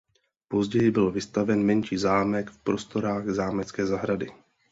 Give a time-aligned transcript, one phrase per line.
[0.47, 4.27] Později byl vystavěn menší zámek v prostorách zámecké zahrady.